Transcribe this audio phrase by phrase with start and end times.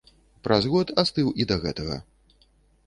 [0.47, 2.03] Праз год астыў і да гэтага.